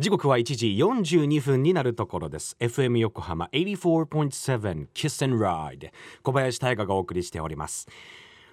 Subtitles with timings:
[0.00, 0.66] 時刻は1時
[1.12, 2.56] 42分になるところです。
[2.58, 5.90] FM 横浜84.7 Kiss and Ride
[6.22, 7.86] 小林大賀がお送りしております。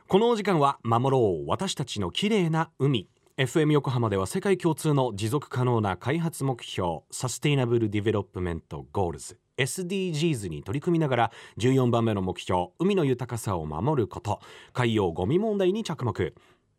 [0.09, 3.07] このお時間は守ろう私たちの綺麗な海。
[3.37, 9.39] FM 横浜では世界共通の持続可能な開発目標 Sustainable Development Goals。
[9.57, 14.41] SDGs に取り組みながら14番目の目標海の豊かさを守ること。
[14.73, 16.33] 海洋ゴミ問題に着目。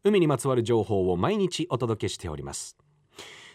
[0.05, 2.77] 海にまつわる情報を毎日お届けしております。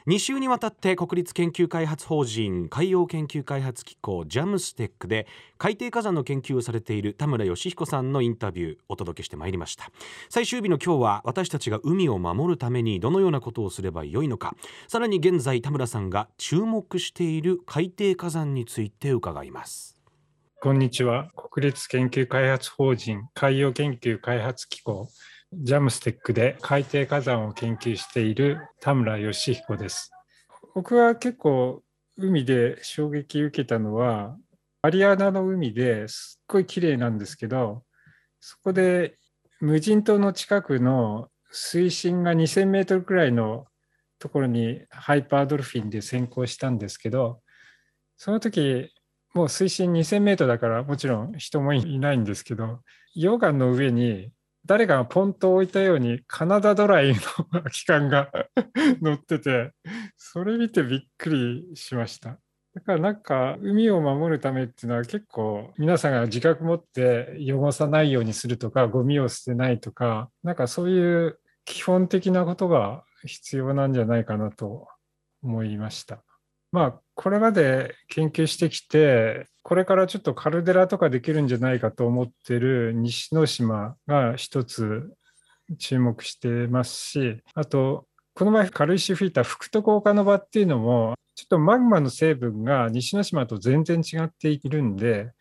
[0.05, 9.91] 2週にわたって国立研究開発法人海洋研究開発機構ジャムステックで海底火山の研究をされている田村義彦さんのインタビューお届けしてまいりました。
[10.29, 14.57] 最終日の今日は私たちが海を守るためにどのようなことをすればよいのか。
[14.89, 19.95] さらに現在田村さんが注目している海底火山について伺います。
[20.61, 21.29] こんにちは。
[21.35, 25.07] 国立研究開発法人海洋研究開発機構
[25.61, 30.11] ジャムステックで海底火山を研究している田村義彦です。
[30.73, 31.83] 僕は結構
[32.17, 34.37] 海で衝撃受けたのは、
[34.81, 37.83] マリアナの海ですっごい綺麗なんですけど、
[38.39, 39.17] そこで
[39.59, 43.65] 無人島の近くの水深が2000メートルくらいの
[44.19, 47.41] ところにハイパードルフィンで先行したんですけど、
[48.17, 48.91] その時、
[49.33, 52.81] もう水深2000メートルだからもちろん人もいないんですけど、
[53.15, 54.31] 溶岩の上に
[54.65, 58.31] 誰かがポンと置いたようにカナダドライの空き缶が
[59.01, 59.71] 乗ってて、
[60.17, 62.39] それ見てびっくりしました。
[62.73, 74.87] だからなんか海を守るためっていうのは結構皆さんが自覚持って汚さないようにするとかゴミを捨てないとかなんかそういう基本的なことが必要なんじゃないかなと
[75.43, 76.23] 思いました。
[76.73, 85.13] まあこれまで研究してきてこれからちょっとカルデラとかできるんじゃないかと思ってる西之島が一つ
[85.79, 95.31] 注目してますし、あと、この前軽石吹いた福徳岡の場っていうのも、ちょっとマグマの成分が西之島と全然違っているんで、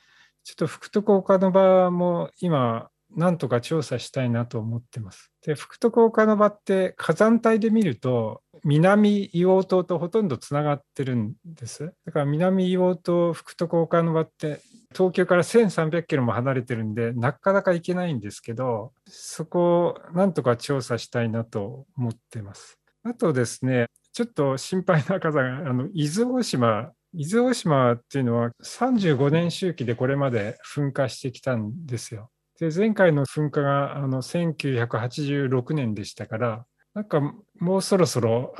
[0.45, 5.33] ちょっと福徳岡の場も今、なんとか調査したいなと思ってます。
[5.45, 11.93] で、福徳岡の場って火山帯で見ると、南硫黄島とほとんどつながってるんです。
[12.07, 14.61] だから南硫黄島、福徳岡の場って
[14.93, 22.79] 東京から1300キロも離れてるんで、なかなか行けないんですけど、そこをなんとか調査したいなと思ってます。
[23.03, 32.31] あとですね、ちょっと心配な火山が、あの伊豆大島、伊豆大島っていうのは35年周期でこれまで噴火してきたんですよ。
[32.61, 36.65] で前回の噴火があの1986年でしたから、
[36.95, 37.23] なんか
[37.63, 38.53] もうそろそろ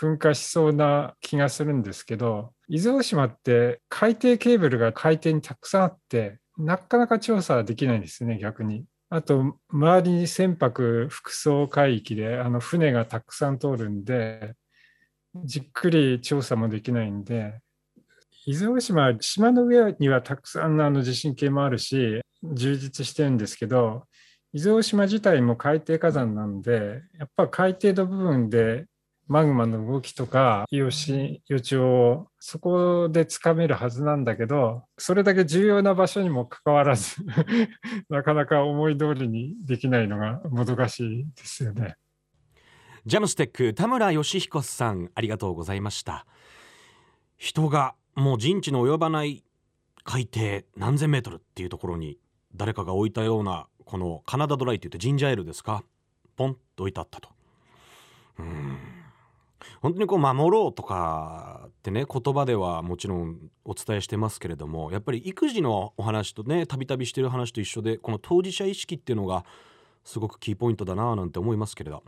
[0.00, 8.84] 噴火しそうな気がするんですけど、伊豆大島って海底ケーブルが海底にたくさんあって、なかなか調査できないんですね、逆に。
[9.10, 14.54] あと、周りに船舶複層海域であの船がたくさん通るんで、
[15.44, 17.60] じっくり調査もできないんで、
[18.46, 24.04] 伊豆大島、島の上にはたくさんのあの地震計もあるし、充実してるんですけど、
[24.52, 28.86] 伊豆大島自体も海底火山なんで、やっぱ海底の部分で
[29.28, 37.16] マグマの動きとか、予し、予兆をそこでつかめるはずなんだけど、それだけ重要な場所にもかかわらず
[38.08, 41.96] なかなか思い通りにできないのがもどかしいですよね。
[43.04, 46.26] ジャムステック田村義彦さんありがとうございました
[47.36, 49.44] 人がもう人知の及ばない
[50.02, 52.18] 海底何千メートルっていうところに
[52.56, 55.82] 誰かが置いたようなこのカナダドライって言ってジンジャーエールですか？
[56.36, 57.30] ポンと置いてあったと。
[58.40, 58.76] うん。
[59.80, 69.44] 本当にこう守ろうとかってね言葉ではもちろんお伝えしてますけれどもやっぱり育児のお話とねたびたびしてる話と一緒でこの当事者意識っていうのが
[70.04, 72.02] すごくキーポイントだななんて思いますけれど。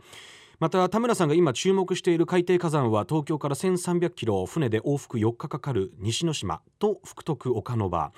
[0.59, 8.11] また田村さんが今注目している海底火山は東京から1300キロ船で往復4日かかる西之島と福徳岡ノ場。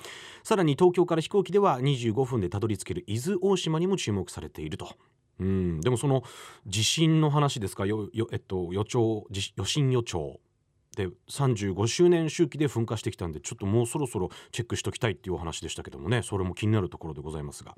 [0.44, 4.90] さらに東京から飛行機では25分でたどり着ける伊豆大島にも注目されていると。
[5.40, 6.24] うんでもその
[6.66, 7.86] 地震の話ですか？
[7.86, 10.40] よよ、えっと、予兆余震予兆
[10.98, 16.24] で35周年周期で噴火してきたんでちょっともうそろそろチェックしておきたいっていうお話でしたけどもね。
[16.24, 17.76] それも気になるところでございますが。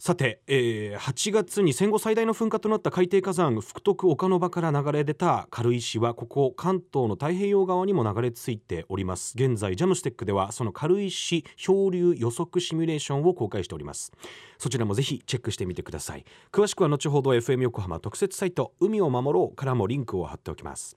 [0.00, 9.32] さて、えー、8月に戦後最大の噴火となった海底火山福徳岡の場から流れ出た軽石はここ関東の太平洋側にも流れ着いております。
[9.34, 14.12] 現在ジャムステックではその軽石漂流予測シミュレーションを公開しております。
[14.56, 16.24] そちらもぜひチェックしてみてください。
[16.52, 20.96] 詳しくは後ほど FM 横浜特設サイト海を守ろうからもリンクを貼っておきます。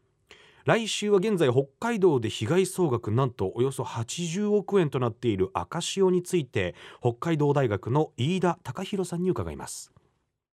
[0.65, 9.91] 来週は現在北海道で被害総額なんとおよそ80億円となっている赤潮について北海道大学の飯田隆弘さんに伺います。